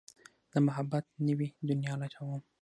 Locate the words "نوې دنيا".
1.27-1.93